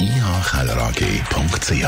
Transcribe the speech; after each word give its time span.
ihkellerag.ch. 0.00 1.84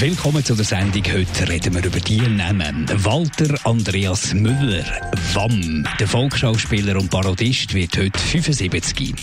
Willkommen 0.00 0.44
zu 0.44 0.54
der 0.54 0.64
Sendung. 0.64 1.02
Heute 1.12 1.48
reden 1.48 1.74
wir 1.74 1.84
über 1.84 2.00
die 2.00 2.20
Namen. 2.20 2.86
Walter 3.04 3.54
Andreas 3.64 4.32
Müller, 4.34 4.84
WAM, 5.32 5.86
der 5.98 6.08
Volksschauspieler 6.08 6.96
und 6.96 7.10
Parodist, 7.10 7.74
wird 7.74 7.96
heute 7.96 8.18
75. 8.18 9.14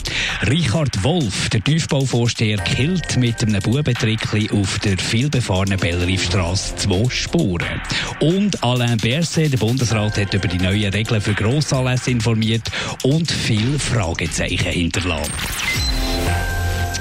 Richard 0.48 1.04
Wolf, 1.04 1.50
der 1.50 1.64
Tiefbauvorsteher, 1.64 2.58
killt 2.58 3.18
mit 3.18 3.42
einem 3.44 3.62
Bubentrickli 3.62 4.50
auf 4.52 4.80
der 4.80 4.98
vielbefahrenen 4.98 5.80
Bellriefstrasse 5.80 6.76
zwei 6.78 7.10
Spuren. 7.10 7.82
Und 8.20 8.64
Alain 8.64 8.98
Berset, 8.98 9.54
der 9.54 9.58
Bundesrat, 9.58 10.18
hat 10.18 10.34
über 10.34 10.48
die 10.48 10.60
neuen 10.60 10.94
Regeln 10.94 11.22
für 11.22 11.34
Grossanlässe 11.34 12.12
informiert 12.12 12.70
und 13.04 13.32
viele 13.32 13.80
Fragezeichen 13.80 14.72
hinterlassen. 14.72 15.32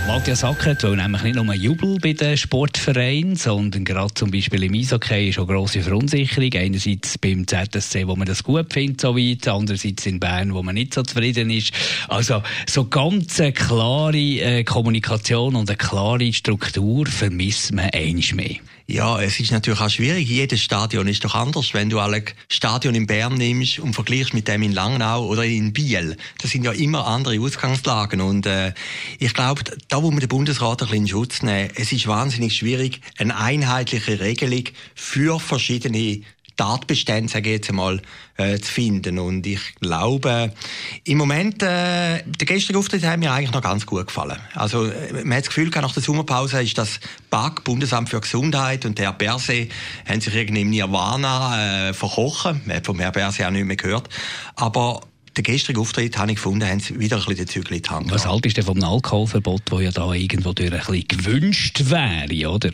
Matthias 0.07 0.45
Ackert 0.45 0.83
will 0.83 0.97
nämlich 0.97 1.23
nicht 1.23 1.37
nur 1.37 1.55
Jubel 1.55 1.99
bei 2.01 2.13
den 2.13 2.37
Sportvereinen, 2.37 3.37
sondern 3.37 3.85
gerade 3.85 4.13
zum 4.15 4.31
Beispiel 4.31 4.65
im 4.65 4.75
Eishockey 4.75 5.29
ist 5.29 5.39
auch 5.39 5.47
grosse 5.47 5.83
Verunsicherung. 5.83 6.53
Einerseits 6.55 7.19
beim 7.19 7.47
ZSC, 7.47 8.07
wo 8.07 8.17
man 8.17 8.27
das 8.27 8.43
gut 8.43 8.73
findet, 8.73 9.01
so 9.01 9.17
weit, 9.17 9.47
andererseits 9.47 10.07
in 10.07 10.19
Bern, 10.19 10.55
wo 10.55 10.63
man 10.63 10.75
nicht 10.75 10.95
so 10.95 11.03
zufrieden 11.03 11.51
ist. 11.51 11.73
Also 12.09 12.43
so 12.69 12.87
ganz 12.87 13.41
eine 13.41 13.53
klare 13.53 14.17
äh, 14.17 14.65
Kommunikation 14.65 15.55
und 15.55 15.69
eine 15.69 15.77
klare 15.77 16.33
Struktur 16.33 17.07
vermisst 17.07 17.73
man 17.73 17.91
einiges 17.91 18.35
mehr. 18.35 18.57
Ja, 18.91 19.23
es 19.23 19.39
ist 19.39 19.53
natürlich 19.53 19.81
auch 19.81 19.89
schwierig. 19.89 20.29
Jedes 20.29 20.63
Stadion 20.63 21.07
ist 21.07 21.25
doch 21.25 21.37
anders. 21.37 21.75
Wenn 21.75 21.91
du 21.91 22.01
alle 22.01 22.25
Stadion 22.49 22.97
in 22.97 23.07
Bern 23.07 23.35
nimmst 23.35 23.79
und 23.79 23.95
vergleichst 23.95 24.35
mit 24.35 24.49
dem 24.49 24.63
in 24.63 24.73
Langnau 24.73 25.27
oder 25.27 25.45
in 25.45 25.73
Biel, 25.73 26.17
das 26.43 26.51
sind 26.51 26.65
ja 26.65 26.73
immer 26.73 27.07
andere 27.07 27.39
Ausgangslagen. 27.39 28.21
Und 28.21 28.47
äh, 28.47 28.73
ich 29.21 29.33
glaube, 29.33 29.63
da 29.91 30.03
wo 30.03 30.11
wir 30.11 30.21
den 30.21 30.29
Bundesrat 30.29 30.83
ein 30.83 30.89
bisschen 30.89 31.03
in 31.03 31.09
Schutz 31.09 31.43
nehmen, 31.43 31.71
es 31.75 31.93
ist 31.93 32.07
wahnsinnig 32.07 32.55
schwierig, 32.55 33.01
eine 33.19 33.37
einheitliche 33.37 34.21
Regelung 34.21 34.65
für 34.95 35.41
verschiedene 35.41 36.23
Tatbestände, 36.57 37.33
sage 37.33 37.49
ich 37.49 37.57
jetzt 37.57 37.71
einmal, 37.71 38.03
äh, 38.37 38.59
zu 38.59 38.71
finden. 38.71 39.19
Und 39.19 39.47
ich 39.47 39.61
glaube, 39.81 40.53
im 41.05 41.19
Moment, 41.19 41.63
äh, 41.63 42.23
der 42.23 42.47
gestrige 42.47 42.79
Auftritt 42.79 43.03
hat 43.03 43.19
mir 43.19 43.33
eigentlich 43.33 43.53
noch 43.53 43.63
ganz 43.63 43.87
gut 43.87 44.09
gefallen. 44.09 44.39
Also, 44.55 44.85
äh, 44.85 45.25
man 45.25 45.39
hat 45.39 45.47
das 45.47 45.49
Gefühl, 45.49 45.71
nach 45.71 45.93
der 45.93 46.03
Sommerpause 46.03 46.63
ist 46.63 46.77
das 46.77 47.01
BAG, 47.31 47.65
Bundesamt 47.65 48.11
für 48.11 48.21
Gesundheit 48.21 48.85
und 48.85 48.99
der 48.99 49.07
Herr 49.07 49.13
Berse 49.15 49.69
haben 50.07 50.21
sich 50.21 50.35
irgendwie 50.35 50.61
im 50.61 50.71
Nirvana 50.71 51.89
äh, 51.89 51.95
verkochen. 51.95 52.61
Man 52.67 52.77
hat 52.77 52.87
vom 52.87 52.99
Herrn 52.99 53.13
Berse 53.13 53.47
auch 53.47 53.51
nicht 53.51 53.65
mehr 53.65 53.77
gehört. 53.77 54.11
Aber 54.55 55.01
der 55.37 55.45
gestrige 55.45 55.81
Auftritt, 55.81 56.19
habe 56.19 56.31
ich 56.33 56.37
gefunden, 56.37 56.67
haben 56.67 56.81
sie 56.81 56.99
wieder 56.99 57.17
ein 57.17 57.21
bisschen 57.21 57.37
den 57.37 57.47
Zügel 57.47 57.77
in 57.77 57.83
die 57.83 57.89
Hand 57.89 58.11
Was 58.11 58.27
haltest 58.27 58.59
du 58.59 58.63
vom 58.63 58.83
Alkoholverbot, 58.83 59.63
das 59.67 59.81
ja 59.81 59.91
da 59.91 60.13
irgendwo 60.13 60.53
durch 60.53 60.73
ein 60.73 60.79
bisschen 60.79 61.09
gewünscht 61.09 61.83
wäre, 61.85 62.51
oder? 62.51 62.71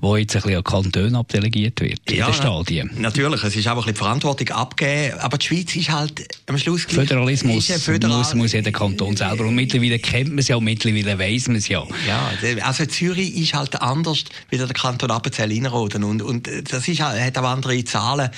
Wo 0.00 0.16
jetzt 0.16 0.36
ein 0.36 0.42
bisschen 0.42 0.58
an 0.58 0.64
Kanton 0.64 1.14
abdelegiert 1.14 1.80
wird, 1.80 2.00
in 2.04 2.16
ja, 2.16 2.26
den 2.26 2.34
Stadien. 2.34 2.90
natürlich, 2.98 3.42
es 3.42 3.56
ist 3.56 3.66
auch 3.66 3.72
ein 3.72 3.76
bisschen 3.76 3.94
die 3.94 3.98
Verantwortung 3.98 4.48
abgegeben, 4.50 5.18
aber 5.20 5.38
die 5.38 5.46
Schweiz 5.46 5.76
ist 5.76 5.90
halt 5.90 6.28
am 6.46 6.58
Schluss. 6.58 6.82
Föderalismus 6.84 7.66
Föderal 7.66 8.18
muss, 8.18 8.34
muss 8.34 8.52
jeder 8.52 8.72
Kanton 8.72 9.16
selber, 9.16 9.46
und 9.46 9.54
mittlerweile 9.54 9.98
kennt 9.98 10.28
man 10.28 10.38
es 10.38 10.48
ja, 10.48 10.56
und 10.56 10.64
mittlerweile 10.64 11.18
weiss 11.18 11.48
man 11.48 11.56
es 11.56 11.68
ja. 11.68 11.84
Ja, 12.06 12.30
also 12.62 12.84
Zürich 12.84 13.34
ist 13.34 13.54
halt 13.54 13.80
anders, 13.80 14.24
wie 14.50 14.58
der 14.58 14.68
Kanton 14.68 15.10
Appenzell 15.10 15.50
Innerrhoden, 15.50 16.04
und, 16.04 16.22
und 16.22 16.48
das 16.70 16.86
ist 16.86 17.00
halt, 17.00 17.20
hat 17.20 17.38
auch 17.38 17.48
andere 17.48 17.82
Zahlen. 17.84 18.30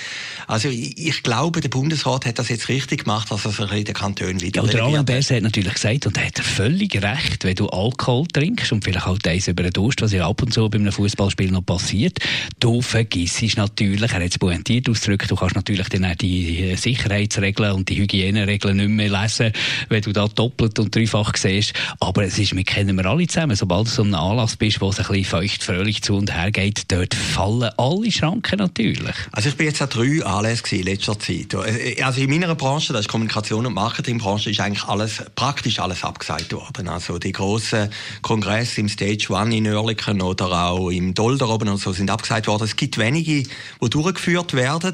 Also 0.47 0.69
ich, 0.69 0.97
ich 0.97 1.23
glaube, 1.23 1.59
der 1.59 1.69
Bundesrat 1.69 2.25
hat 2.25 2.39
das 2.39 2.49
jetzt 2.49 2.69
richtig 2.69 3.03
gemacht, 3.03 3.29
dass 3.29 3.40
in 3.45 3.85
den 3.85 3.93
Kantonen 3.93 4.41
wieder 4.41 4.63
ja, 4.63 4.67
Der 4.69 4.83
Alain 4.83 5.05
Berset 5.05 5.37
hat 5.37 5.43
natürlich 5.43 5.73
gesagt, 5.73 6.05
und 6.05 6.17
er 6.17 6.27
hat 6.27 6.39
völlig 6.39 7.01
recht, 7.01 7.43
wenn 7.43 7.55
du 7.55 7.67
Alkohol 7.69 8.27
trinkst 8.27 8.71
und 8.71 8.83
vielleicht 8.83 9.05
halt 9.05 9.27
eins 9.27 9.47
über 9.47 9.63
den 9.63 9.73
Durst, 9.73 10.01
was 10.01 10.11
ja 10.11 10.27
ab 10.27 10.41
und 10.41 10.53
zu 10.53 10.69
bei 10.69 10.77
einem 10.77 10.91
Fußballspiel 10.91 11.51
noch 11.51 11.65
passiert, 11.65 12.19
du 12.59 12.81
vergisst 12.81 13.57
natürlich, 13.57 14.11
er 14.11 14.23
hat 14.23 14.31
es 14.31 14.37
pointiert 14.37 14.89
ausgedrückt, 14.89 15.31
du 15.31 15.35
kannst 15.35 15.55
natürlich 15.55 15.89
dann 15.89 16.05
auch 16.05 16.15
die 16.15 16.75
Sicherheitsregeln 16.75 17.71
und 17.73 17.89
die 17.89 17.97
Hygieneregeln 17.97 18.77
nicht 18.77 18.89
mehr 18.89 19.09
lesen, 19.09 19.51
wenn 19.89 20.01
du 20.01 20.11
da 20.11 20.27
doppelt 20.27 20.77
und 20.79 20.95
dreifach 20.95 21.35
siehst. 21.35 21.73
Aber 21.99 22.23
es 22.23 22.37
ist, 22.37 22.55
wir 22.55 22.63
kennen 22.63 22.95
wir 22.97 23.05
alle 23.05 23.27
zusammen, 23.27 23.55
sobald 23.55 23.87
du 23.87 23.91
so 23.91 24.03
einem 24.03 24.15
Anlass 24.15 24.55
bist, 24.55 24.81
wo 24.81 24.89
es 24.89 24.99
ein 24.99 25.07
bisschen 25.07 25.25
feucht, 25.25 25.63
fröhlich 25.63 26.01
zu 26.01 26.15
und 26.15 26.33
her 26.33 26.51
geht, 26.51 26.83
dort 26.91 27.15
fallen 27.15 27.69
alle 27.77 28.11
Schranken 28.11 28.59
natürlich. 28.59 29.15
Also 29.31 29.49
ich 29.49 29.55
bin 29.55 29.67
jetzt 29.67 29.81
an 29.81 29.89
drei 29.89 30.23
Anlässe 30.23 30.75
in 30.75 30.83
letzter 30.83 31.17
Zeit. 31.17 31.55
Also 32.01 32.21
in 32.21 32.29
meiner 32.29 32.55
Branche, 32.55 32.93
das 32.93 33.01
ist 33.01 33.07
Kommunikation 33.07 33.30
und 33.35 33.73
Marketingbranche, 33.73 34.49
ist 34.51 34.59
eigentlich 34.59 34.83
alles, 34.85 35.23
praktisch 35.35 35.79
alles 35.79 36.03
abgesagt 36.03 36.53
worden. 36.53 36.87
Also 36.87 37.17
die 37.17 37.31
grossen 37.31 37.89
Kongresse 38.21 38.81
im 38.81 38.89
Stage 38.89 39.27
One 39.29 39.55
in 39.55 39.67
Oerlikon 39.67 40.21
oder 40.21 40.51
auch 40.51 40.89
im 40.89 41.13
Dolder 41.13 41.49
oben 41.49 41.69
und 41.69 41.77
so 41.77 41.93
sind 41.93 42.09
abgesagt 42.09 42.47
worden. 42.47 42.63
Es 42.63 42.75
gibt 42.75 42.97
wenige, 42.97 43.43
die 43.43 43.89
durchgeführt 43.89 44.53
werden. 44.53 44.93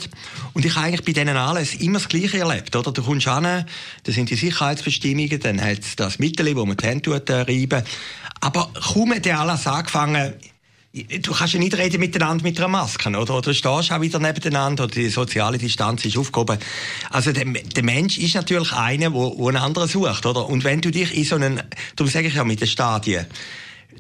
Und 0.54 0.66
ich 0.66 0.76
habe 0.76 0.88
eigentlich 0.88 1.06
bei 1.06 1.14
denen 1.14 1.38
alles 1.38 1.76
immer 1.76 2.00
das 2.00 2.08
Gleiche 2.08 2.40
erlebt. 2.40 2.76
Oder? 2.76 2.92
Du 2.92 3.04
kommst 3.04 3.28
an, 3.28 3.44
da 3.44 4.12
sind 4.12 4.30
die 4.30 4.36
Sicherheitsbestimmungen, 4.36 5.40
dann 5.40 5.62
hat 5.62 5.80
es 5.80 5.96
das 5.96 6.20
Mittel, 6.20 6.56
wo 6.56 6.66
man 6.66 6.78
die 6.78 6.86
Hände 6.86 7.24
äh, 7.28 7.34
reiben. 7.34 7.84
Aber 8.40 8.70
kaum 8.74 9.14
hat 9.14 9.26
der 9.26 9.40
alles 9.40 9.66
angefangen, 9.66 10.34
du 11.04 11.32
kannst 11.32 11.54
ja 11.54 11.60
nicht 11.60 11.78
reden 11.78 12.00
miteinander 12.00 12.44
mit 12.44 12.58
einer 12.58 12.68
Maske, 12.68 13.10
oder? 13.10 13.36
Oder 13.36 13.42
du 13.42 13.54
stehst 13.54 13.92
auch 13.92 14.02
wieder 14.02 14.20
nebeneinander, 14.20 14.86
oder 14.86 14.94
die 14.94 15.10
soziale 15.10 15.58
Distanz 15.58 16.06
ist 16.06 16.18
aufgehoben. 16.18 16.58
Also 17.10 17.32
der, 17.32 17.46
der 17.46 17.84
Mensch 17.84 18.18
ist 18.18 18.36
natürlich 18.36 18.74
einer, 18.74 19.10
der 19.10 19.48
einen 19.48 19.58
anderen 19.58 19.88
sucht, 19.88 20.26
oder? 20.26 20.48
Und 20.48 20.64
wenn 20.64 20.82
du 20.82 20.92
dich 20.92 21.16
in 21.16 21.24
so 21.24 21.36
einen, 21.36 21.62
darum 21.96 22.12
sage 22.12 22.28
ich 22.28 22.36
ja 22.36 22.44
mit 22.44 22.62
den 22.62 22.68
Stadien, 22.68 23.26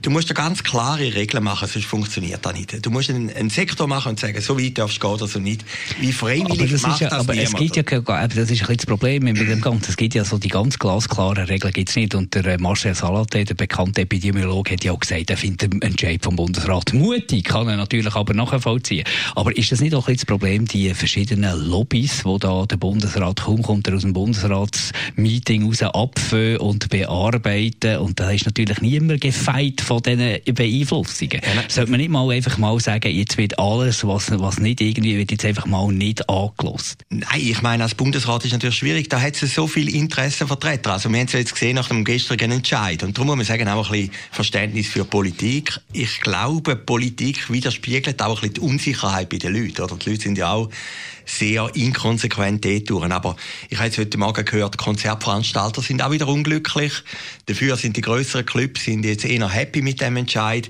Du 0.02 0.09
musst 0.09 0.30
ja 0.30 0.35
ganz 0.35 0.63
klare 0.63 1.13
Regeln 1.16 1.44
machen, 1.44 1.68
sonst 1.68 1.85
funktioniert 1.85 2.46
das 2.46 2.53
nicht. 2.53 2.85
Du 2.85 2.91
musst 2.91 3.09
einen, 3.09 3.30
einen 3.30 3.50
Sektor 3.50 3.88
machen 3.88 4.09
und 4.09 4.19
sagen, 4.19 4.40
so 4.41 4.59
weit 4.59 4.78
darfst 4.78 4.97
du 4.97 5.02
gehen 5.02 5.09
oder 5.09 5.28
so 5.28 5.40
nicht. 5.40 5.66
Wie 6.00 6.12
freiwillig 6.12 6.52
aber 6.52 6.68
das 6.68 6.81
macht 6.84 7.02
ja, 7.02 7.09
das 7.09 7.19
aber 7.19 7.34
niemand. 7.34 7.53
Es 7.53 7.74
gibt 7.74 7.91
ja, 7.91 8.28
das 8.28 8.38
ist 8.38 8.40
ein 8.40 8.47
bisschen 8.47 8.78
das 8.78 8.85
Problem 8.85 9.24
mit 9.24 9.38
dem 9.38 9.62
Ganzen. 9.62 9.90
Es 9.90 9.97
gibt 9.97 10.13
ja 10.13 10.24
so 10.24 10.38
die 10.38 10.47
ganz 10.50 10.78
glasklaren 10.78 11.46
Regeln 11.46 11.74
gibt's 11.74 11.96
nicht. 11.96 12.16
Und 12.16 12.34
der 12.35 12.46
äh, 12.46 12.58
Marcel 12.58 12.94
Salate, 12.94 13.44
der 13.44 13.56
bekannte 13.56 14.02
Epidemiologe, 14.02 14.74
hat 14.74 14.84
ja 14.84 14.91
auch 14.91 15.00
gesagt, 15.00 15.30
er 15.30 15.38
findet 15.38 15.74
den 15.74 15.81
Entscheid 15.81 16.24
vom 16.24 16.35
Bundesrat 16.35 16.94
mutig, 16.94 17.46
kann 17.46 17.68
er 17.68 17.78
natürlich 17.78 18.16
aber 18.16 18.34
nachvollziehen. 18.34 19.06
Aber 19.35 19.56
ist 19.56 19.72
das 19.72 19.81
nicht 19.81 19.96
auch 19.96 20.08
ein 20.08 20.14
bisschen 20.14 20.18
das 20.18 20.25
Problem, 20.25 20.66
die 20.66 20.94
verschiedenen 20.94 21.69
Lobbys, 21.69 22.24
wo 22.24 22.38
da 22.38 22.66
der 22.66 22.78
Bundesrat 22.78 23.41
kaum 23.41 23.62
kommt, 23.62 23.88
er 23.88 23.96
aus 23.96 24.02
dem 24.02 24.14
Bundesratsmeeting 24.14 25.66
raus 25.66 25.81
abführen 25.81 26.58
und 26.58 26.90
bearbeiten 26.90 27.97
und 27.97 28.19
da 28.19 28.31
ist 28.31 28.46
natürlich 28.46 28.81
niemand 28.81 29.22
gefeit 29.22 29.81
von 29.88 30.02
diesen 30.02 30.38
Beeinflussungen. 30.53 31.42
Ja, 31.44 31.64
Sollte 31.68 31.90
man 31.90 32.00
nicht 32.00 32.12
mal 32.12 32.30
einfach 32.30 32.58
mal 32.58 32.80
sagen, 32.80 33.12
jetzt 33.12 33.38
wird 33.38 33.58
alles, 33.58 34.06
was, 34.06 34.30
was 34.31 34.59
nicht 34.59 34.81
irgendwie, 34.81 35.18
wird 35.18 35.31
jetzt 35.31 35.46
einfach 35.46 35.66
mal 35.66 35.92
nicht 35.92 36.30
angelost? 36.30 37.03
Nein, 37.09 37.24
ich 37.40 37.62
meine, 37.62 37.84
als 37.84 37.96
Bundesrat 37.96 38.46
ist 38.46 38.52
natürlich 38.52 38.76
schwierig, 38.76 39.09
da 39.09 39.20
hat 39.20 39.42
es 39.42 39.53
so 39.53 39.66
viele 39.68 39.92
Interessenvertreter. 39.92 40.94
Also 40.94 41.09
wir 41.09 41.20
haben 41.20 41.28
es 41.28 41.34
jetzt 41.34 41.53
gesehen 41.53 41.76
nach 41.76 41.88
dem 41.88 42.03
gestrigen 42.03 42.52
Entscheid. 42.52 43.02
Und 43.03 43.18
darum 43.18 43.28
muss 43.28 43.38
man 43.38 43.46
sagen, 43.46 43.68
auch 43.70 43.90
ein 43.90 43.92
bisschen 43.92 44.12
Verständnis 44.31 44.88
für 44.88 45.06
Politik. 45.06 45.80
Ich 45.94 46.20
glaube, 46.20 46.76
Politik 46.76 47.52
widerspiegelt 47.52 48.22
auch 48.22 48.44
ein 48.44 48.50
bisschen 48.50 48.53
die 48.56 48.62
Unsicherheit 48.62 49.30
bei 49.30 49.38
den 49.38 49.53
Leuten. 49.53 49.82
Oder? 49.82 49.96
Die 49.96 50.09
Leute 50.09 50.22
sind 50.22 50.38
ja 50.38 50.52
auch 50.52 50.70
sehr 51.28 51.70
inkonsequent 51.76 52.66
dort 52.66 53.12
Aber 53.12 53.35
ich 53.70 53.78
habe 53.78 53.88
jetzt 53.88 53.97
heute 53.97 54.18
Morgen 54.18 54.46
gehört, 54.46 54.78
Konzertveranstalter 54.78 55.82
sind 55.82 56.02
auch 56.02 56.12
wieder 56.12 56.28
unglücklich. 56.28 56.94
Dafür 57.46 57.78
sind 57.78 57.97
die 57.97 58.02
größeren 58.02 58.46
Clubs 58.46 58.85
sind 58.85 59.06
jetzt 59.06 59.26
eher 59.26 59.47
happy 59.50 59.82
mit 59.82 60.02
dem 60.02 60.18
Entscheid. 60.18 60.70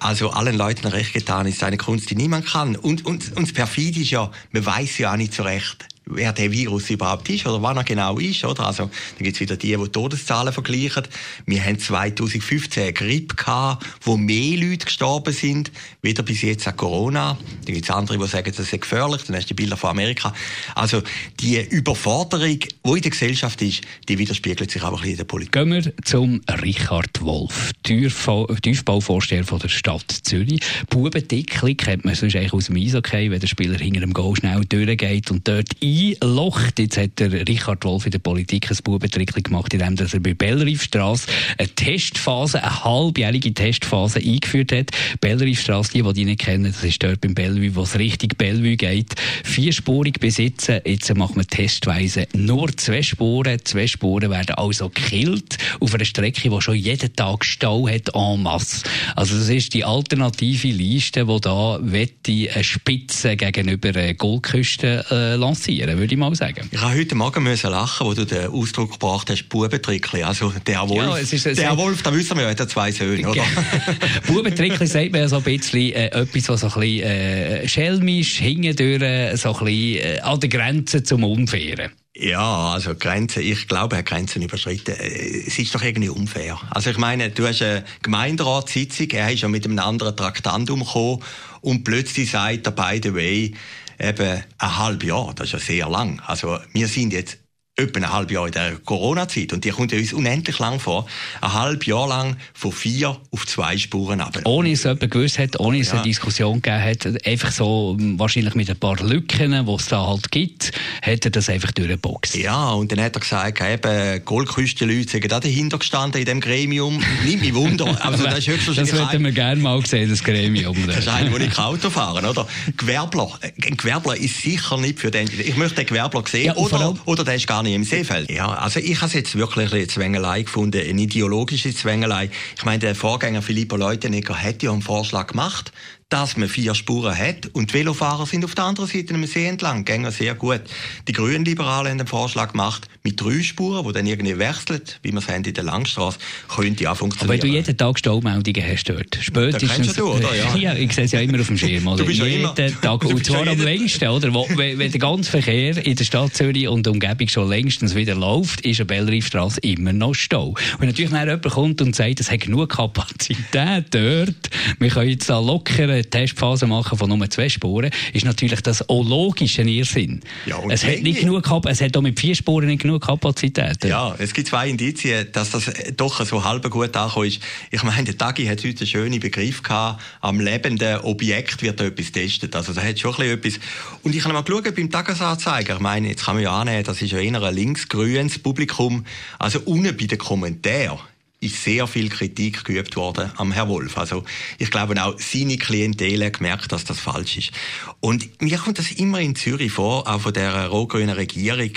Also 0.00 0.30
allen 0.30 0.56
Leuten 0.56 0.86
recht 0.86 1.12
getan 1.12 1.46
ist 1.46 1.62
eine 1.62 1.76
Kunst, 1.76 2.10
die 2.10 2.16
niemand 2.16 2.46
kann. 2.46 2.76
Und, 2.76 3.04
und, 3.06 3.36
und 3.36 3.48
das 3.48 3.52
Perfide 3.52 4.00
ist 4.00 4.10
ja, 4.10 4.30
man 4.52 4.64
weiß 4.64 4.98
ja 4.98 5.12
auch 5.12 5.16
nicht 5.16 5.34
so 5.34 5.42
recht, 5.42 5.86
wer 6.10 6.32
der 6.32 6.50
Virus 6.50 6.90
überhaupt 6.90 7.28
ist 7.28 7.46
oder 7.46 7.62
wann 7.62 7.76
er 7.76 7.84
genau 7.84 8.18
ist. 8.18 8.44
Oder? 8.44 8.66
Also, 8.66 8.84
dann 8.84 9.24
gibt 9.24 9.36
es 9.36 9.40
wieder 9.40 9.56
die, 9.56 9.76
die 9.76 9.88
Todeszahlen 9.88 10.52
vergleichen. 10.52 11.04
Wir 11.46 11.64
haben 11.64 11.78
2015 11.78 12.82
eine 12.82 12.92
Grippe 12.92 13.34
gehabt, 13.34 13.86
wo 14.02 14.16
mehr 14.16 14.56
Leute 14.58 14.86
gestorben 14.86 15.32
sind, 15.32 15.70
wieder 16.02 16.22
bis 16.22 16.42
jetzt 16.42 16.66
an 16.66 16.76
Corona. 16.76 17.38
Dann 17.64 17.74
gibt 17.74 17.84
es 17.84 17.90
andere, 17.90 18.18
die 18.18 18.26
sagen, 18.26 18.52
das 18.56 18.72
ist 18.72 18.80
gefährlich. 18.80 19.22
Dann 19.26 19.36
hast 19.36 19.44
du 19.44 19.54
die 19.54 19.62
Bilder 19.62 19.76
von 19.76 19.90
Amerika. 19.90 20.34
Also 20.74 21.02
die 21.40 21.60
Überforderung, 21.60 22.58
die 22.58 22.90
in 22.90 23.00
der 23.00 23.10
Gesellschaft 23.10 23.60
ist, 23.62 23.82
die 24.08 24.18
widerspiegelt 24.18 24.70
sich 24.70 24.82
auch 24.82 24.88
ein 24.88 24.94
bisschen 24.94 25.10
in 25.10 25.16
der 25.18 25.24
Politik. 25.24 25.52
Gehen 25.52 25.72
wir 25.72 25.92
zum 26.04 26.40
Richard 26.62 27.20
Wolf, 27.20 27.72
Tiefbauvorsteher 27.82 29.44
von 29.44 29.58
der 29.58 29.68
Stadt 29.68 30.10
Zürich. 30.10 30.60
Bubendickli 30.90 31.74
kennt 31.74 32.04
man 32.04 32.14
sonst 32.14 32.36
eigentlich 32.36 32.52
aus 32.52 32.66
dem 32.66 32.76
Eishockey, 32.76 33.30
wenn 33.30 33.40
der 33.40 33.46
Spieler 33.46 33.78
hinter 33.78 34.00
dem 34.00 34.12
Goal 34.12 34.36
schnell 34.36 34.64
durchgeht 34.64 35.30
und 35.30 35.46
dort 35.46 35.68
einlocht. 35.98 36.78
Jetzt 36.78 36.96
hat 36.96 37.18
der 37.18 37.32
Richard 37.32 37.84
Wolf 37.84 38.06
in 38.06 38.12
der 38.12 38.18
Politik 38.18 38.70
ein 38.70 38.76
Bubentrickli 38.82 39.42
gemacht, 39.42 39.74
indem 39.74 39.96
er 39.96 40.20
bei 40.20 40.34
Bellriefstrasse 40.34 41.28
eine 41.56 41.68
Testphase, 41.68 42.62
eine 42.62 42.84
halbjährige 42.84 43.52
Testphase 43.54 44.18
eingeführt 44.18 44.72
hat. 44.72 44.90
Bellriefstrasse, 45.20 45.92
die, 45.92 46.02
die 46.02 46.12
die 46.12 46.24
nicht 46.24 46.40
kennen, 46.40 46.72
das 46.72 46.84
ist 46.84 47.02
dort 47.02 47.20
beim 47.20 47.34
Bellevue, 47.34 47.74
wo 47.74 47.82
es 47.82 47.98
richtig 47.98 48.36
Bellevue 48.38 48.76
geht. 48.76 49.14
Vierspurig 49.44 50.20
besitzen, 50.20 50.80
jetzt 50.84 51.14
machen 51.14 51.36
wir 51.36 51.46
testweise 51.46 52.26
nur 52.34 52.76
zwei 52.76 53.02
Spuren. 53.02 53.58
Zwei 53.64 53.86
Spuren 53.86 54.30
werden 54.30 54.56
also 54.56 54.88
gekillt 54.88 55.58
auf 55.80 55.94
einer 55.94 56.04
Strecke, 56.04 56.50
die 56.50 56.60
schon 56.60 56.76
jeden 56.76 57.14
Tag 57.14 57.44
Stau 57.44 57.88
hat 57.88 58.14
en 58.14 58.42
masse. 58.42 58.82
Also 59.16 59.36
das 59.36 59.48
ist 59.48 59.74
die 59.74 59.84
alternative 59.84 60.68
Liste, 60.68 61.26
die 61.26 61.40
da 61.40 61.78
wette 61.80 62.50
eine 62.52 62.64
Spitze 62.64 63.36
gegenüber 63.36 63.92
Goldküsten 64.14 65.02
äh, 65.10 65.36
lancieren, 65.36 65.87
würde 65.96 66.12
ich 66.12 66.18
mal 66.18 66.34
sagen. 66.34 66.68
Ich 66.70 66.80
habe 66.80 66.98
heute 66.98 67.14
Morgen 67.14 67.42
müssen 67.42 67.70
lachen, 67.70 68.06
wo 68.06 68.14
du 68.14 68.26
den 68.26 68.48
Ausdruck 68.48 68.92
gebracht 68.92 69.30
hast, 69.30 69.48
Bubentrickli. 69.48 70.22
Also 70.22 70.52
der 70.66 70.88
Wolf, 70.88 70.96
ja, 70.96 71.16
ist, 71.16 71.46
der 71.46 71.76
Wolf, 71.78 72.02
da 72.02 72.12
wissen 72.12 72.36
wir 72.36 72.44
ja, 72.44 72.50
hat 72.50 72.70
zwei 72.70 72.90
Söhne, 72.90 73.28
oder? 73.28 73.44
Bubentrickli 74.26 74.86
sagt 74.86 75.12
man 75.12 75.22
ja 75.22 75.28
so 75.28 75.36
ein 75.36 75.42
bisschen 75.44 75.92
äh, 75.92 76.08
etwas, 76.08 76.48
was 76.48 76.60
so 76.60 76.66
ein 76.66 76.80
bisschen 76.80 77.02
äh, 77.04 77.68
schelmisch, 77.68 78.38
hingedüren, 78.38 79.36
so 79.36 79.56
ein 79.56 79.64
bisschen 79.64 80.16
äh, 80.16 80.20
an 80.20 80.40
der 80.40 80.48
Grenze 80.48 81.02
zum 81.02 81.24
Unfairen. 81.24 81.92
Ja, 82.20 82.72
also 82.72 82.96
Grenzen, 82.96 83.44
ich 83.44 83.68
glaube, 83.68 83.94
er 83.94 84.00
hat 84.00 84.06
Grenzen 84.06 84.42
überschritten. 84.42 84.96
Äh, 84.96 85.46
es 85.46 85.56
ist 85.56 85.72
doch 85.72 85.82
irgendwie 85.82 86.08
unfair. 86.08 86.58
Also 86.70 86.90
ich 86.90 86.98
meine, 86.98 87.30
du 87.30 87.46
hast 87.46 87.62
eine 87.62 87.84
Gemeinderatssitzung, 88.02 89.08
er 89.10 89.30
ist 89.32 89.42
ja 89.42 89.48
mit 89.48 89.64
einem 89.64 89.78
anderen 89.78 90.16
Traktandum 90.16 90.80
gekommen 90.80 91.22
und 91.60 91.84
plötzlich 91.84 92.32
sagt 92.32 92.66
er, 92.66 92.72
by 92.72 93.00
the 93.00 93.14
way, 93.14 93.54
eben 93.98 94.44
ein 94.58 94.78
halbes 94.78 95.08
Jahr, 95.08 95.32
das 95.34 95.48
ist 95.48 95.52
ja 95.52 95.58
sehr 95.58 95.88
lang. 95.88 96.20
Also 96.26 96.58
wir 96.72 96.88
sind 96.88 97.12
jetzt 97.12 97.38
etwa 97.78 98.00
ein 98.00 98.12
halbes 98.12 98.34
Jahr 98.34 98.46
in 98.46 98.52
der 98.52 98.72
Corona-Zeit. 98.84 99.52
Und 99.52 99.64
die 99.64 99.70
kommt 99.70 99.92
uns 99.92 100.12
unendlich 100.12 100.58
lang 100.58 100.80
vor. 100.80 101.06
Ein 101.40 101.52
halbes 101.52 101.86
Jahr 101.86 102.08
lang 102.08 102.36
von 102.52 102.72
vier 102.72 103.16
auf 103.30 103.46
zwei 103.46 103.76
Spuren 103.76 104.20
ab. 104.20 104.38
Ohne 104.44 104.72
es 104.72 104.82
jemand 104.82 105.10
gewusst 105.10 105.38
hat, 105.38 105.58
ohne 105.60 105.78
es 105.78 105.88
ja. 105.88 105.94
eine 105.94 106.02
Diskussion 106.02 106.60
gegeben 106.60 106.82
hat, 106.82 107.26
einfach 107.26 107.52
so, 107.52 107.96
wahrscheinlich 108.16 108.54
mit 108.54 108.68
ein 108.68 108.76
paar 108.76 108.96
Lücken, 108.96 109.64
die 109.66 109.72
es 109.72 109.86
da 109.86 110.06
halt 110.06 110.30
gibt, 110.32 110.72
hat 111.02 111.24
er 111.24 111.30
das 111.30 111.48
einfach 111.48 111.70
durchgeboxt. 111.72 112.36
Ja, 112.36 112.70
und 112.72 112.90
dann 112.90 113.00
hat 113.00 113.14
er 113.14 113.20
gesagt, 113.20 113.60
eben, 113.60 114.24
Goldküstenleute 114.24 115.10
sind 115.10 115.30
da 115.30 115.38
dahinter 115.38 115.78
gestanden 115.78 116.20
in 116.20 116.26
dem 116.26 116.40
Gremium. 116.40 117.00
Nimmt 117.24 117.42
mich 117.42 117.54
Wunder. 117.54 117.96
Also, 118.08 118.24
das 118.24 118.46
ist 118.48 118.68
das 118.68 118.92
hätten 118.92 119.24
wir 119.24 119.32
gerne 119.32 119.60
mal 119.60 119.80
gesehen, 119.80 120.08
das 120.08 120.22
Gremium. 120.24 120.76
das 120.86 120.98
ist 120.98 121.08
einer, 121.08 121.30
wo 121.30 121.36
ich 121.36 121.58
Auto 121.58 121.90
fahren, 121.90 122.24
oder? 122.24 122.46
Gewerbler. 122.76 123.30
Ein 123.42 123.76
Gewerbler 123.76 124.16
ist 124.16 124.40
sicher 124.40 124.78
nicht 124.78 124.98
für 124.98 125.10
den. 125.10 125.28
Ich 125.28 125.56
möchte 125.56 125.76
den 125.76 125.86
Gewerbler 125.86 126.22
sehen, 126.26 126.46
ja, 126.46 126.56
oder, 126.56 126.94
oder 127.04 127.24
der 127.24 127.34
ist 127.34 127.46
gar 127.46 127.62
nicht 127.62 127.67
nicht 127.68 127.76
im 127.76 127.84
Seefeld. 127.84 128.30
Ja, 128.30 128.48
also 128.48 128.80
ich 128.80 128.96
habe 128.96 129.06
es 129.06 129.12
jetzt 129.12 129.36
wirklich 129.36 129.72
eine 129.72 129.86
Zwängelei 129.86 130.42
gefunden, 130.42 130.80
eine 130.80 131.00
ideologische 131.00 131.74
Zwängelei. 131.74 132.30
Ich 132.56 132.64
meine, 132.64 132.78
der 132.78 132.94
Vorgänger 132.94 133.42
Filippo 133.42 133.76
Leutenegger 133.76 134.36
hätte 134.36 134.66
ja 134.66 134.72
einen 134.72 134.82
Vorschlag 134.82 135.28
gemacht, 135.28 135.72
dass 136.08 136.38
man 136.38 136.48
vier 136.48 136.74
Spuren 136.74 137.16
hat 137.16 137.50
und 137.52 137.70
die 137.70 137.74
Velofahrer 137.74 138.24
sind 138.24 138.42
auf 138.44 138.54
der 138.54 138.64
anderen 138.64 138.88
Seite 138.88 139.12
am 139.12 139.26
See 139.26 139.46
entlang, 139.46 139.84
gehen 139.84 140.10
sehr 140.10 140.34
gut. 140.34 140.62
Die 141.06 141.12
Grünen 141.12 141.44
Liberalen 141.44 141.90
haben 141.90 141.98
den 141.98 142.06
Vorschlag 142.06 142.52
gemacht, 142.52 142.88
mit 143.02 143.20
drei 143.20 143.42
Spuren, 143.42 143.86
die 143.86 143.92
dann 143.92 144.06
irgendwie 144.06 144.38
wechseln, 144.38 144.80
wie 145.02 145.12
wir 145.12 145.18
es 145.18 145.28
haben 145.28 145.44
in 145.44 145.52
der 145.52 145.64
Langstrasse, 145.64 146.18
könnte 146.48 146.84
ja 146.84 146.94
funktionieren. 146.94 147.30
Aber 147.30 147.42
wenn 147.42 147.50
du 147.50 147.56
jeden 147.56 147.76
Tag 147.76 147.98
Staumeldungen 147.98 148.62
hast 148.66 148.84
dort, 148.84 149.18
spätestens... 149.20 149.94
Du, 149.94 150.12
oder? 150.12 150.34
Ja. 150.34 150.56
ja, 150.72 150.74
ich 150.74 150.92
sehe 150.94 151.04
es 151.04 151.12
ja 151.12 151.20
immer 151.20 151.40
auf 151.40 151.48
dem 151.48 151.58
Schirm. 151.58 151.86
Oder? 151.86 151.98
Du 151.98 152.06
bist 152.06 152.20
jeden 152.20 152.42
ja 152.42 152.52
immer, 152.52 152.80
Tag, 152.80 153.04
und 153.04 153.24
zwar 153.26 153.46
am 153.46 153.60
längsten, 153.60 154.08
oder? 154.08 154.32
Wo, 154.32 154.46
wenn, 154.56 154.78
wenn 154.78 154.90
der 154.90 155.00
ganze 155.00 155.30
Verkehr 155.30 155.76
in 155.76 155.94
der 155.94 156.04
Stadt 156.04 156.34
Zürich 156.34 156.68
und 156.68 156.86
der 156.86 156.92
Umgebung 156.94 157.28
schon 157.28 157.48
längstens 157.48 157.94
wieder 157.94 158.14
läuft, 158.14 158.62
ist 158.62 158.80
eine 158.80 158.86
Bellriefstrasse 158.86 159.60
immer 159.60 159.92
noch 159.92 160.14
Stau. 160.14 160.54
Wenn 160.78 160.88
natürlich 160.88 161.10
dann 161.10 161.26
jemand 161.28 161.48
kommt 161.50 161.82
und 161.82 161.94
sagt, 161.94 162.20
es 162.20 162.30
hat 162.30 162.40
genug 162.40 162.70
Kapazität 162.70 163.86
dort, 163.90 164.50
wir 164.78 164.88
können 164.88 165.10
jetzt 165.10 165.28
da 165.28 165.38
locker 165.38 165.97
eine 165.98 166.10
Testphase 166.10 166.66
machen 166.66 166.98
von 166.98 167.08
nur 167.08 167.30
zwei 167.30 167.48
Spuren, 167.48 167.90
ist 168.12 168.24
natürlich 168.24 168.60
das 168.62 168.88
auch 168.88 169.04
logisch 169.04 169.58
ein 169.58 169.68
Irrsinn. 169.68 170.20
Ja, 170.46 170.58
es 170.68 170.84
hat 170.84 171.02
nicht 171.02 171.20
genug 171.20 171.48
es 171.66 171.80
hat 171.80 171.96
auch 171.96 172.02
mit 172.02 172.18
vier 172.18 172.34
Spuren 172.34 172.66
nicht 172.66 172.82
genug 172.82 173.04
Kapazität. 173.04 173.84
Ja, 173.84 174.14
es 174.18 174.32
gibt 174.32 174.48
zwei 174.48 174.68
Indizien, 174.68 175.28
dass 175.32 175.50
das 175.50 175.70
doch 175.96 176.24
so 176.24 176.44
halb 176.44 176.68
gut 176.70 176.96
angekommen 176.96 177.26
ist. 177.26 177.40
Ich 177.70 177.82
meine, 177.82 178.04
der 178.04 178.18
Tagi 178.18 178.46
hat 178.46 178.64
heute 178.64 178.80
einen 178.80 178.86
schönen 178.86 179.20
Begriff 179.20 179.62
gehabt, 179.62 180.02
am 180.20 180.40
lebenden 180.40 181.00
Objekt 181.00 181.62
wird 181.62 181.80
etwas 181.80 182.12
getestet. 182.12 182.54
Also 182.54 182.72
da 182.72 182.82
hat 182.82 182.98
schon 182.98 183.14
ein 183.14 183.40
bisschen 183.40 183.58
etwas. 183.58 184.00
Und 184.02 184.14
ich 184.14 184.24
habe 184.24 184.34
mal 184.34 184.42
geschaut 184.42 184.74
beim 184.74 184.90
Tagesanzeiger. 184.90 185.74
Ich 185.74 185.80
meine, 185.80 186.08
jetzt 186.08 186.24
kann 186.24 186.34
man 186.34 186.44
ja 186.44 186.60
annehmen, 186.60 186.84
das 186.84 187.02
ist 187.02 187.12
ja 187.12 187.18
eher 187.18 187.42
ein 187.42 187.54
linksgrünes 187.54 188.38
Publikum. 188.38 189.04
Also 189.38 189.60
unten 189.64 189.96
bei 189.96 190.06
den 190.06 190.18
Kommentaren 190.18 190.98
ist 191.40 191.62
sehr 191.62 191.86
viel 191.86 192.08
Kritik 192.08 192.64
geübt 192.64 192.96
worden 192.96 193.30
am 193.36 193.52
Herrn 193.52 193.68
Wolf. 193.68 193.96
Also 193.96 194.24
ich 194.58 194.70
glaube 194.70 195.00
auch 195.02 195.18
seine 195.18 195.56
Klientel 195.56 196.24
hat 196.24 196.38
gemerkt, 196.38 196.72
dass 196.72 196.84
das 196.84 196.98
falsch 196.98 197.36
ist. 197.36 197.52
Und 198.00 198.42
mir 198.42 198.58
kommt 198.58 198.78
das 198.78 198.90
immer 198.92 199.20
in 199.20 199.36
Zürich 199.36 199.72
vor, 199.72 200.08
auch 200.08 200.20
von 200.20 200.32
der 200.32 200.66
rot-grünen 200.66 201.10
Regierung. 201.14 201.70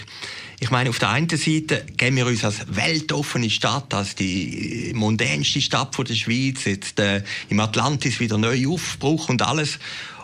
Ich 0.60 0.70
meine, 0.70 0.90
auf 0.90 1.00
der 1.00 1.10
einen 1.10 1.30
Seite 1.30 1.86
geben 1.98 2.18
wir 2.18 2.28
uns 2.28 2.44
als 2.44 2.66
weltoffene 2.68 3.50
Stadt, 3.50 3.94
als 3.94 4.16
die 4.16 4.92
mondänste 4.96 5.62
Stadt 5.62 5.98
der 5.98 6.14
Schweiz, 6.14 6.66
jetzt 6.66 7.00
äh, 7.00 7.24
im 7.50 7.60
Atlantis 7.60 8.20
wieder 8.20 8.38
neu 8.38 8.68
Aufbruch 8.68 9.30
und 9.30 9.42
alles. 9.42 9.80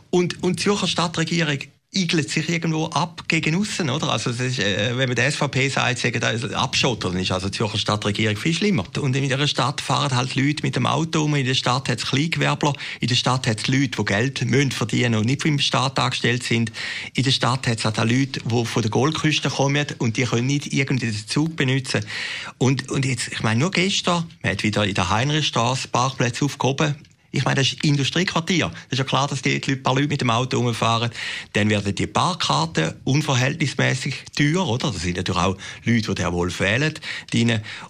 Und, 0.10 0.44
und 0.44 0.60
die 0.60 0.64
Zürcher 0.64 0.88
Stadtregierung 0.88 1.60
igelt 1.94 2.30
sich 2.30 2.50
irgendwo 2.50 2.86
ab 2.88 3.24
gegen 3.28 3.56
aussen, 3.56 3.90
oder? 3.90 4.10
Also, 4.10 4.30
ist, 4.30 4.60
äh, 4.60 4.98
wenn 4.98 5.08
man 5.08 5.16
der 5.16 5.32
SVP 5.32 5.70
sagt, 5.70 6.00
sagen 6.00 6.20
da 6.20 6.32
Abschotter, 6.60 7.10
dann 7.10 7.20
ist 7.20 7.32
also 7.32 7.48
die 7.48 7.58
Zürcher 7.58 7.78
Stadtregierung 7.78 8.36
viel 8.36 8.54
schlimmer. 8.54 8.84
Und 9.00 9.16
in 9.16 9.24
dieser 9.24 9.48
Stadt 9.48 9.80
fahren 9.80 10.16
halt 10.16 10.36
Leute 10.36 10.64
mit 10.64 10.76
dem 10.76 10.86
Auto 10.86 11.24
um, 11.24 11.36
in 11.36 11.46
der 11.46 11.54
Stadt 11.54 11.88
hat 11.88 12.00
es 12.00 12.06
Kleingewerbler, 12.06 12.74
in 13.00 13.08
der 13.08 13.16
Stadt 13.16 13.48
hat 13.48 13.60
es 13.60 13.68
Leute, 13.68 13.92
die 13.98 14.06
Geld 14.06 14.46
müssen 14.46 14.72
verdienen 14.72 15.16
und 15.16 15.26
nicht 15.26 15.42
vom 15.42 15.60
Staat 15.60 15.98
angestellt 15.98 16.44
sind. 16.44 16.72
In 17.14 17.24
der 17.24 17.32
Stadt 17.32 17.68
hat 17.68 17.80
es 17.80 17.86
auch 17.86 17.98
Leute, 18.04 18.42
die 18.44 18.66
von 18.66 18.82
der 18.82 18.92
Goldküste 18.92 19.50
kommen 19.50 19.88
und 20.00 20.18
die 20.18 20.24
können 20.24 20.48
nicht 20.48 20.74
irgendwie 20.74 21.12
den 21.12 21.28
Zug 21.28 21.56
benutzen. 21.56 22.06
Und, 22.58 22.92
und 22.92 23.06
jetzt, 23.06 23.30
ich 23.32 23.44
meine, 23.44 23.62
nur 23.62 23.72
gestern, 23.72 24.26
man 24.44 24.52
hat 24.52 24.64
wieder 24.64 24.86
in 24.86 24.94
der 24.94 25.10
Heinrichstraße 25.10 25.88
Parkplätze 25.88 26.46
aufgehoben, 26.46 26.96
ich 27.32 27.44
meine, 27.44 27.56
das 27.56 27.68
ist 27.68 27.84
Industriequartier. 27.84 28.70
Das 28.70 28.84
ist 28.92 29.00
ja 29.00 29.04
klar, 29.04 29.28
dass 29.28 29.42
die 29.42 29.54
Leute, 29.54 29.76
paar 29.78 29.96
Leute 29.96 30.08
mit 30.08 30.22
dem 30.22 30.30
Auto 30.30 30.58
rumfahren. 30.58 31.12
Dann 31.54 31.70
werden 31.70 31.94
die 31.94 32.08
Parkkarten 32.08 32.94
unverhältnismäßig 33.04 34.16
teuer, 34.36 34.68
oder? 34.68 34.92
Das 34.92 35.02
sind 35.02 35.18
natürlich 35.18 35.42
auch 35.42 35.58
Leute, 35.84 36.14
die 36.14 36.16
den 36.16 36.32
Wolf 36.32 36.60
wählen. 36.60 36.94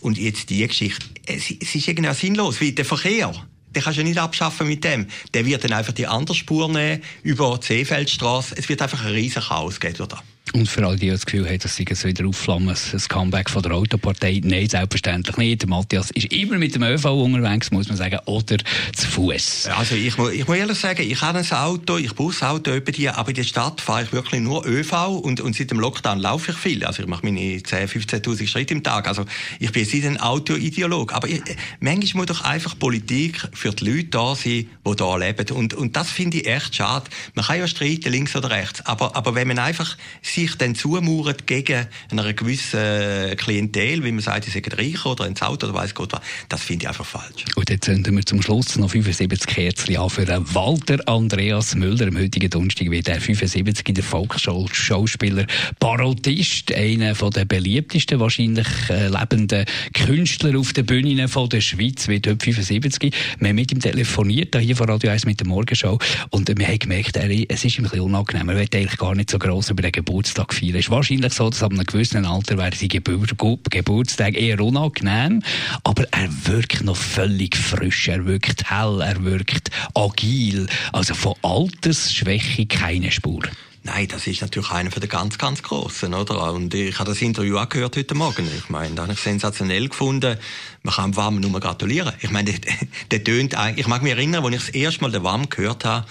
Und 0.01 0.17
jetzt 0.17 0.49
die 0.49 0.67
Geschichte. 0.67 1.05
Es, 1.25 1.51
es 1.51 1.75
ist 1.75 1.87
irgendwie 1.87 2.13
sinnlos, 2.13 2.59
wie 2.59 2.71
der 2.71 2.85
Verkehr 2.85 3.33
den 3.75 3.83
kannst 3.83 3.99
du 3.99 4.03
nicht 4.03 4.17
abschaffen 4.17 4.67
mit 4.67 4.83
dem. 4.83 5.05
Der 5.35 5.45
wird 5.45 5.63
dann 5.63 5.73
einfach 5.73 5.93
die 5.93 6.07
andere 6.07 6.35
Spur 6.35 6.67
nehmen, 6.67 7.03
über 7.21 7.59
die 7.61 7.67
Seefeldstraße. 7.67 8.55
Es 8.57 8.69
wird 8.69 8.81
einfach 8.81 9.05
ein 9.05 9.11
riesen 9.11 9.43
Chaos 9.43 9.79
geben. 9.79 10.07
Und 10.53 10.67
für 10.67 10.85
alle, 10.85 10.97
die 10.97 11.09
das 11.09 11.25
Gefühl 11.25 11.47
haben, 11.47 11.59
dass 11.59 11.75
sie 11.75 11.85
jetzt 11.87 12.05
wieder 12.05 12.25
aufflammen, 12.25 12.69
ein 12.69 13.01
Comeback 13.09 13.49
von 13.49 13.61
der 13.61 13.73
Autopartei, 13.73 14.41
nein, 14.43 14.67
selbstverständlich 14.67 15.37
nicht. 15.37 15.61
Der 15.61 15.69
Matthias 15.69 16.11
ist 16.11 16.31
immer 16.31 16.57
mit 16.57 16.73
dem 16.73 16.83
ÖV 16.83 17.05
unterwegs, 17.05 17.71
muss 17.71 17.87
man 17.87 17.97
sagen, 17.97 18.19
oder 18.25 18.57
zu 18.95 19.07
Fuß. 19.07 19.69
Also 19.77 19.95
ich 19.95 20.17
muss, 20.17 20.31
ich 20.31 20.47
muss 20.47 20.57
ehrlich 20.57 20.77
sagen, 20.77 21.01
ich 21.01 21.21
habe 21.21 21.39
ein 21.39 21.51
Auto, 21.51 21.97
ich 21.97 22.13
brauche 22.15 22.45
ein 22.45 22.51
Auto 22.51 22.73
über 22.73 22.91
die, 22.91 23.09
aber 23.09 23.29
in 23.29 23.35
der 23.35 23.43
Stadt 23.43 23.81
fahre 23.81 24.03
ich 24.03 24.13
wirklich 24.13 24.41
nur 24.41 24.65
ÖV 24.65 25.19
und, 25.21 25.41
und 25.41 25.55
seit 25.55 25.71
dem 25.71 25.79
Lockdown 25.79 26.19
laufe 26.19 26.51
ich 26.51 26.57
viel. 26.57 26.83
Also 26.85 27.03
ich 27.03 27.09
mache 27.09 27.25
meine 27.25 27.39
10.000, 27.39 28.21
15.000 28.21 28.47
Schritte 28.47 28.73
im 28.73 28.83
Tag. 28.83 29.07
Also 29.07 29.25
ich 29.59 29.71
bin 29.71 29.83
jetzt 29.83 30.05
ein 30.05 30.19
Autoideolog. 30.19 31.13
Aber 31.13 31.27
ich, 31.27 31.41
manchmal 31.79 32.25
muss 32.25 32.37
doch 32.37 32.43
einfach 32.43 32.77
Politik 32.77 33.47
für 33.53 33.71
die 33.71 33.89
Leute 33.89 34.09
da 34.09 34.35
sein, 34.35 34.69
die 34.85 34.95
da 34.95 35.15
leben. 35.17 35.55
Und, 35.55 35.73
und 35.73 35.95
das 35.95 36.09
finde 36.09 36.37
ich 36.37 36.47
echt 36.47 36.75
schade. 36.75 37.09
Man 37.35 37.45
kann 37.45 37.59
ja 37.59 37.67
streiten, 37.67 38.11
links 38.11 38.35
oder 38.35 38.49
rechts, 38.49 38.85
aber, 38.85 39.15
aber 39.15 39.35
wenn 39.35 39.47
man 39.47 39.59
einfach 39.59 39.97
sich 40.37 40.55
dann 40.55 40.75
zumauern 40.75 41.35
gegen 41.47 41.87
eine 42.11 42.33
gewisse 42.35 43.33
Klientel, 43.37 44.03
wie 44.03 44.11
man 44.11 44.21
sagt, 44.21 44.45
sie 44.45 44.51
sind 44.51 44.77
reich 44.77 45.03
oder 45.03 45.25
ins 45.25 45.41
Auto 45.41 45.65
oder 45.65 45.75
weiss 45.75 45.95
Gott 45.95 46.13
was, 46.13 46.21
das 46.47 46.61
finde 46.61 46.83
ich 46.83 46.87
einfach 46.87 47.05
falsch. 47.05 47.45
Und 47.55 47.69
jetzt 47.69 47.85
zünden 47.85 48.15
wir 48.15 48.23
zum 48.23 48.43
Schluss 48.43 48.77
noch 48.77 48.91
75 48.91 49.47
Kerzen 49.47 49.97
an 49.97 50.09
für 50.11 50.27
Walter 50.53 50.99
Andreas 51.07 51.73
Müller. 51.73 52.07
Am 52.07 52.17
heutigen 52.17 52.51
Donnerstag 52.51 52.91
wird 52.91 53.07
der 53.07 53.19
75 53.19 53.95
der 53.95 54.03
Volksschauspieler, 54.03 55.47
Parodist, 55.79 56.71
einer 56.71 57.13
der 57.13 57.45
beliebtesten 57.45 58.19
wahrscheinlich 58.19 58.67
äh, 58.89 59.07
lebenden 59.07 59.65
Künstler 59.93 60.59
auf 60.59 60.71
den 60.73 60.85
Bühnen 60.85 61.27
von 61.27 61.49
der 61.49 61.61
Schweiz, 61.61 62.07
wird 62.07 62.27
heute 62.27 62.43
75. 62.43 63.11
Wir 63.39 63.49
haben 63.49 63.55
mit 63.55 63.71
ihm 63.71 63.79
telefoniert, 63.79 64.55
hier 64.55 64.75
von 64.75 64.87
Radio 64.87 65.09
1 65.09 65.25
mit 65.25 65.39
der 65.39 65.47
Morgenshow, 65.47 65.97
und 66.29 66.47
wir 66.55 66.67
haben 66.67 66.79
gemerkt, 66.79 67.17
er, 67.17 67.29
es 67.49 67.65
ist 67.65 67.79
ihm 67.79 67.85
ein 67.85 67.89
bisschen 67.89 68.05
unangenehm. 68.05 68.49
Er 68.49 68.55
will 68.55 68.67
eigentlich 68.71 68.97
gar 68.97 69.15
nicht 69.15 69.31
so 69.31 69.39
gross 69.39 69.71
über 69.71 69.81
den 69.81 69.91
Geburtstag 69.91 70.26
feiern. 70.31 70.75
Es 70.75 70.85
ist 70.85 70.89
wahrscheinlich 70.89 71.33
so, 71.33 71.49
dass 71.49 71.63
ab 71.63 71.71
einem 71.71 71.85
gewissen 71.85 72.25
Alter 72.25 72.57
wäre 72.57 72.75
sein 72.75 72.89
Gebur 72.89 73.25
Geburtstag 73.69 74.35
eher 74.35 74.59
unangenehm, 74.61 75.43
aber 75.83 76.05
er 76.11 76.29
wirkt 76.45 76.83
noch 76.83 76.97
völlig 76.97 77.55
frisch, 77.55 78.07
er 78.07 78.25
wirkt 78.25 78.69
hell, 78.69 79.01
er 79.01 79.23
wirkt 79.23 79.69
agil. 79.93 80.67
Also 80.93 81.13
von 81.13 81.35
Altersschwäche 81.41 82.65
keine 82.65 83.11
Spur. 83.11 83.43
Nein, 83.87 84.09
das 84.09 84.27
ist 84.27 84.41
natürlich 84.41 84.69
einer 84.69 84.89
den 84.89 85.07
ganz, 85.07 85.37
ganz 85.37 85.63
Grossen, 85.63 86.13
oder? 86.13 86.51
Und 86.51 86.73
ich 86.73 86.99
habe 86.99 87.09
das 87.09 87.21
Interview 87.21 87.57
auch 87.57 87.69
gehört 87.69 87.95
heute 87.95 88.15
Morgen. 88.15 88.45
Ich 88.57 88.69
meine, 88.69 88.95
das 88.95 89.03
habe 89.03 89.13
ich 89.13 89.19
sensationell 89.19 89.87
gefunden. 89.87 90.37
Man 90.83 90.93
kann 90.93 91.15
Wam 91.15 91.39
nur 91.39 91.57
gratulieren. 91.57 92.11
Ich 92.19 92.29
meine, 92.29 92.51
der, 92.51 92.73
der 93.11 93.23
tönt 93.23 93.55
eigentlich, 93.55 93.85
ich 93.85 93.87
mag 93.87 94.03
mich 94.03 94.11
erinnern, 94.11 94.43
als 94.43 94.55
ich 94.55 94.65
das 94.65 94.69
erste 94.75 95.01
Mal 95.03 95.11
den 95.11 95.23
Wam 95.23 95.47
gehört 95.47 95.85
habe, 95.85 96.05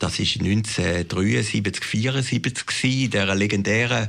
das 0.00 0.18
ist 0.18 0.40
1973, 0.40 1.84
74 1.84 2.66
gewesen, 2.66 3.10
der 3.10 3.34
legendären 3.34 4.08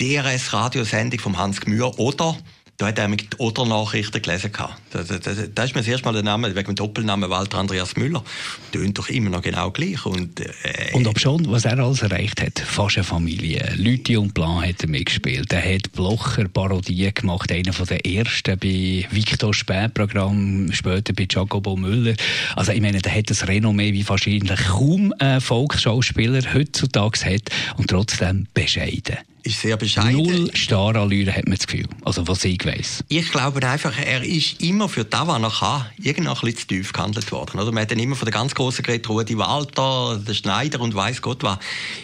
DRS-Radiosendung 0.00 1.20
vom 1.20 1.36
Hans 1.36 1.60
Gmür, 1.60 1.98
oder? 1.98 2.36
Da 2.78 2.88
hat 2.88 2.98
er 2.98 3.08
mit 3.08 3.40
Oder-Nachrichten 3.40 4.20
gelesen. 4.20 4.52
Da, 4.90 5.02
da, 5.02 5.02
da, 5.02 5.32
da 5.54 5.64
ist 5.64 5.74
mir 5.74 5.80
das 5.80 5.88
erste 5.88 6.04
Mal 6.04 6.12
der 6.12 6.22
Name, 6.22 6.54
wegen 6.54 6.66
dem 6.66 6.74
Doppelnamen 6.74 7.30
Walter 7.30 7.58
Andreas 7.58 7.96
Müller. 7.96 8.22
Tönt 8.70 8.98
doch 8.98 9.08
immer 9.08 9.30
noch 9.30 9.40
genau 9.40 9.70
gleich. 9.70 10.04
Und, 10.04 10.40
äh, 10.40 10.92
und 10.92 11.06
ob 11.06 11.18
schon, 11.18 11.50
was 11.50 11.64
er 11.64 11.78
alles 11.78 12.02
erreicht 12.02 12.42
hat, 12.42 12.58
fast 12.58 12.98
eine 12.98 13.04
Familie. 13.04 13.72
Leute 13.76 14.20
und 14.20 14.34
Plan 14.34 14.62
hat 14.62 14.82
er 14.82 14.88
mitgespielt. 14.88 15.52
Er 15.54 15.74
hat 15.74 15.92
Blocher 15.92 16.48
Parodie 16.48 17.12
gemacht, 17.14 17.50
einer 17.50 17.72
von 17.72 17.86
den 17.86 18.00
ersten 18.00 18.58
bei 18.58 19.06
Victor 19.10 19.54
Späh-Programm, 19.54 20.70
später 20.72 21.14
bei 21.14 21.26
Jacobo 21.30 21.76
Müller. 21.76 22.14
Also 22.56 22.72
ich 22.72 22.80
meine, 22.82 23.00
der 23.00 23.14
hat 23.14 23.30
das 23.30 23.48
Renommee 23.48 23.94
wie 23.94 24.06
wahrscheinlich 24.06 24.60
kaum 24.66 25.14
ein 25.18 25.40
Volksschauspieler 25.40 26.42
heutzutage 26.52 27.24
hat 27.24 27.50
und 27.78 27.88
trotzdem 27.88 28.48
bescheiden 28.52 29.16
ist 29.46 29.60
sehr 29.60 29.76
bescheiden. 29.76 30.22
Null 30.22 30.50
Starallüre 30.54 31.32
hat 31.32 31.46
man 31.46 31.56
das 31.56 31.66
Gefühl. 31.66 31.86
Also, 32.04 32.26
was 32.26 32.44
ich 32.44 32.64
weiss. 32.64 33.04
Ich 33.08 33.30
glaube 33.30 33.66
einfach, 33.66 33.96
er 33.98 34.22
ist 34.22 34.60
immer 34.60 34.88
für 34.88 35.04
das, 35.04 35.26
was 35.26 35.42
er 35.42 35.50
kann, 35.50 35.86
irgendwann 36.02 36.34
ein 36.34 36.40
bisschen 36.40 36.58
zu 36.58 36.66
tief 36.66 36.92
gehandelt 36.92 37.30
worden. 37.32 37.60
Oder? 37.60 37.72
Man 37.72 37.82
hat 37.82 37.90
dann 37.90 37.98
immer 37.98 38.16
von 38.16 38.26
den 38.26 38.32
ganz 38.32 38.54
grossen 38.54 38.82
geredet, 38.82 39.08
Rudi 39.08 39.38
Walter, 39.38 40.20
der 40.26 40.34
Schneider 40.34 40.80
und 40.80 40.94
weiss 40.94 41.22
Gott 41.22 41.42
was. 41.42 41.58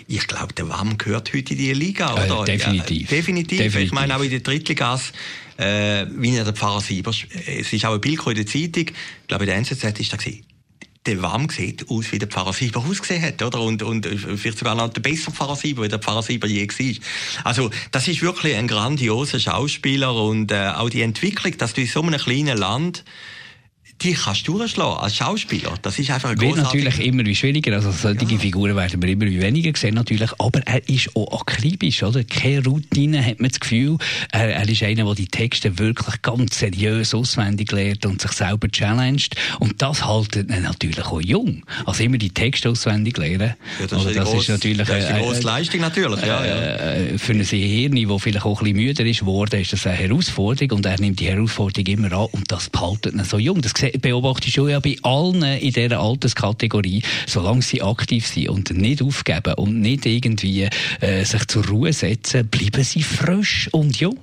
Ich 0.06 0.26
glaube, 0.26 0.54
der 0.54 0.68
WAM 0.68 0.96
gehört 0.98 1.32
heute 1.34 1.52
in 1.52 1.58
die 1.58 1.72
Liga. 1.72 2.10
Äh, 2.10 2.30
oder? 2.30 2.42
Äh, 2.42 2.56
definitiv. 2.56 3.10
Ja, 3.10 3.16
definitiv. 3.16 3.58
definitiv. 3.58 3.76
Ich 3.76 3.92
meine, 3.92 4.16
auch 4.16 4.22
in 4.22 4.30
der 4.30 4.40
Drittligas, 4.40 5.12
äh, 5.56 6.06
wie 6.10 6.32
der 6.32 6.52
Pfarrer 6.52 6.80
Siebers, 6.80 7.24
es 7.46 7.72
ist 7.72 7.84
auch 7.84 7.94
ein 7.94 8.00
Bild 8.00 8.26
in 8.26 8.34
der 8.34 8.46
Zeitung, 8.46 8.86
ich 8.88 9.28
glaube, 9.28 9.44
in 9.44 9.50
der 9.50 9.56
NZZ 9.56 10.00
ist 10.00 10.12
da 10.12 10.16
gewesen 10.16 10.44
der 11.06 11.20
Wam 11.20 11.48
sieht 11.48 11.90
aus, 11.90 12.12
wie 12.12 12.18
der 12.18 12.28
Pfarrer 12.28 12.52
Sieber 12.52 12.84
ausgesehen 12.84 13.22
hat, 13.22 13.42
oder? 13.42 13.60
Und, 13.60 13.82
und 13.82 14.06
vielleicht 14.06 14.58
sogar 14.58 14.74
noch 14.74 14.88
der 14.90 15.00
bessere 15.00 15.32
Pfarrer 15.32 15.56
Sieber, 15.56 15.82
wie 15.82 15.88
der 15.88 15.98
Pfarrer 15.98 16.22
Sieber 16.22 16.46
je 16.46 16.68
war. 16.68 17.44
Also, 17.44 17.70
das 17.90 18.06
ist 18.06 18.22
wirklich 18.22 18.54
ein 18.54 18.68
grandioser 18.68 19.40
Schauspieler 19.40 20.14
und 20.14 20.52
äh, 20.52 20.68
auch 20.76 20.90
die 20.90 21.02
Entwicklung, 21.02 21.56
dass 21.58 21.74
du 21.74 21.80
in 21.80 21.86
so 21.88 22.02
einem 22.02 22.20
kleinen 22.20 22.56
Land 22.56 23.04
die 24.02 24.14
kannst 24.14 24.46
du 24.48 24.58
durchschlagen 24.58 24.98
als 24.98 25.16
Schauspieler. 25.16 25.74
Das 25.82 25.98
ist 25.98 26.10
einfach 26.10 26.30
ein 26.30 26.40
Wird 26.40 26.56
natürlich 26.56 27.00
immer 27.00 27.24
wie 27.24 27.34
schwieriger. 27.34 27.74
Also 27.74 27.92
solche 27.92 28.24
ja. 28.24 28.38
Figuren 28.38 28.74
werden 28.74 29.00
wir 29.00 29.08
immer 29.08 29.26
wie 29.26 29.40
weniger 29.40 29.72
sehen 29.76 29.94
natürlich. 29.94 30.30
Aber 30.38 30.60
er 30.66 30.88
ist 30.88 31.14
auch 31.14 31.40
akribisch, 31.40 32.02
oder? 32.02 32.24
Keine 32.24 32.64
Routine 32.64 33.24
hat 33.24 33.40
man 33.40 33.50
das 33.50 33.60
Gefühl. 33.60 33.98
Er, 34.30 34.54
er 34.54 34.68
ist 34.68 34.82
einer, 34.82 35.04
der 35.04 35.14
die 35.14 35.28
Texte 35.28 35.78
wirklich 35.78 36.22
ganz 36.22 36.58
seriös 36.58 37.14
auswendig 37.14 37.70
lernt 37.70 38.04
und 38.06 38.20
sich 38.20 38.32
selber 38.32 38.68
challenged. 38.68 39.36
Und 39.60 39.80
das 39.80 40.04
haltet 40.04 40.50
ihn 40.50 40.62
natürlich 40.62 41.04
auch 41.04 41.20
jung. 41.20 41.62
Also 41.86 42.02
immer 42.02 42.18
die 42.18 42.30
Texte 42.30 42.70
auswendig 42.70 43.16
lernen. 43.18 43.54
Ja, 43.80 43.86
das, 43.86 44.04
ist, 44.04 44.16
das 44.16 44.24
grosse, 44.24 44.38
ist, 44.38 44.48
natürlich 44.48 44.88
das 44.88 44.98
ist 44.98 45.06
eine 45.06 45.20
grosse 45.20 45.42
Leistung 45.42 45.80
natürlich. 45.80 46.20
Ja, 46.22 46.44
ja. 46.44 46.54
Äh, 46.54 47.18
für 47.18 47.32
ein 47.32 47.42
Hirn, 47.42 47.94
der 47.94 48.18
vielleicht 48.18 48.44
auch 48.44 48.60
ein 48.60 48.64
bisschen 48.64 48.86
müder 48.86 49.06
ist 49.06 49.20
geworden, 49.20 49.60
ist 49.60 49.72
das 49.72 49.86
eine 49.86 49.96
Herausforderung 49.96 50.78
und 50.78 50.86
er 50.86 51.00
nimmt 51.00 51.20
die 51.20 51.28
Herausforderung 51.28 51.86
immer 51.86 52.12
an 52.12 52.26
und 52.32 52.50
das 52.50 52.68
behaltet 52.68 53.14
ihn 53.14 53.24
so 53.24 53.38
jung. 53.38 53.60
Das 53.60 53.74
beobachtest 54.00 54.56
du 54.56 54.68
ja 54.68 54.80
bei 54.80 54.96
allen 55.02 55.42
in 55.42 55.72
dieser 55.72 56.00
Alterskategorie, 56.00 57.02
solange 57.26 57.62
sie 57.62 57.82
aktiv 57.82 58.26
sind 58.26 58.48
und 58.48 58.70
nicht 58.70 59.02
aufgeben 59.02 59.54
und 59.54 59.80
nicht 59.80 60.06
irgendwie 60.06 60.68
äh, 61.00 61.24
sich 61.24 61.46
zur 61.46 61.66
Ruhe 61.66 61.92
setzen, 61.92 62.48
bleiben 62.48 62.84
sie 62.84 63.02
frisch 63.02 63.68
und 63.72 63.98
jung. 63.98 64.18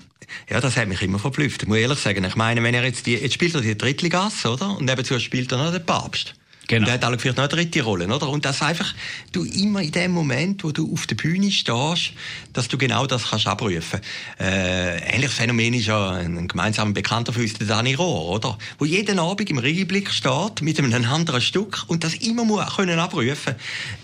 Ja, 0.50 0.60
das 0.62 0.78
hat 0.78 0.88
mich 0.88 1.02
immer 1.02 1.20
verblüfft. 1.20 1.64
Ich 1.64 1.68
muss 1.68 1.78
ehrlich 1.78 2.00
sagen, 2.00 2.24
ich 2.24 2.36
meine, 2.36 2.62
wenn 2.64 2.74
er 2.74 2.84
jetzt, 2.84 3.06
die, 3.06 3.14
jetzt 3.14 3.34
spielt 3.34 3.56
er 3.56 3.62
die 3.62 3.78
Drittligasse, 3.78 4.52
oder? 4.52 4.78
Und 4.78 4.86
nebenzu 4.86 5.20
spielt 5.20 5.52
er 5.52 5.58
noch 5.58 5.72
den 5.72 5.86
Papst. 5.86 6.36
Genau. 6.70 6.86
Und 6.86 7.02
er 7.02 7.10
hat 7.10 7.22
vielleicht 7.22 7.38
noch 7.38 7.46
eine 7.46 7.54
dritte 7.56 7.82
Rolle, 7.82 8.08
oder? 8.08 8.30
Und 8.30 8.46
das 8.46 8.62
einfach, 8.62 8.94
du 9.32 9.44
immer 9.44 9.82
in 9.82 9.92
dem 9.92 10.12
Moment, 10.12 10.64
wo 10.64 10.72
du 10.72 10.94
auf 10.94 11.08
der 11.08 11.16
Bühne 11.16 11.50
stehst, 11.50 12.12
dass 12.54 12.68
du 12.68 12.78
genau 12.78 13.08
das 13.08 13.32
kannst 13.32 13.48
abrufen. 13.48 14.00
Äh, 14.40 15.00
ähnliches 15.00 15.34
Phänomen 15.34 15.74
ist 15.74 15.88
ja 15.88 16.12
ein 16.12 16.48
gemeinsamer 16.48 16.94
Bekannter 16.94 17.34
von 17.34 17.42
uns, 17.42 17.56
der 17.56 17.66
Dani 17.66 17.96
Rohr, 17.96 18.30
oder? 18.30 18.56
Wo 18.78 18.86
jeden 18.86 19.18
Abend 19.18 19.50
im 19.50 19.58
Regelblick 19.58 20.12
steht, 20.12 20.62
mit 20.62 20.78
einem 20.78 20.94
anderen 21.06 21.42
Stück 21.42 21.86
und 21.88 22.04
das 22.04 22.14
immer 22.14 22.46
muss 22.46 22.76
können 22.76 23.00
abrufen. 23.00 23.56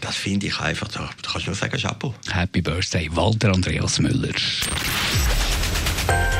Das 0.01 0.15
finde 0.15 0.47
ich 0.47 0.59
einfach, 0.59 0.87
da, 0.87 1.11
da 1.21 1.29
kannst 1.31 1.45
du 1.45 1.51
nur 1.51 1.55
sagen, 1.55 1.79
Chapeau. 1.79 2.15
Happy 2.31 2.61
Birthday, 2.61 3.07
Walter 3.11 3.53
Andreas 3.53 3.99
Müller. 3.99 4.33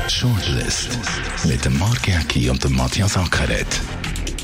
Shortlist 0.08 0.90
mit 1.44 1.64
dem 1.66 1.78
Mark 1.78 2.08
Jäcki 2.08 2.50
und 2.50 2.64
dem 2.64 2.76
Matthias 2.76 3.16
Ackeret 3.16 3.80